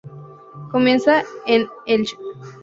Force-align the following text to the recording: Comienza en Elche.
Comienza 0.71 1.23
en 1.45 1.69
Elche. 1.85 2.17